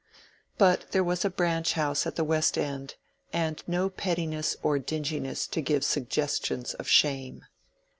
But 0.57 0.93
there 0.93 1.03
was 1.03 1.23
a 1.23 1.29
branch 1.29 1.73
house 1.73 2.07
at 2.07 2.15
the 2.15 2.23
west 2.23 2.57
end, 2.57 2.95
and 3.31 3.61
no 3.67 3.87
pettiness 3.87 4.57
or 4.63 4.79
dinginess 4.79 5.45
to 5.49 5.61
give 5.61 5.85
suggestions 5.85 6.73
of 6.73 6.87
shame. 6.87 7.45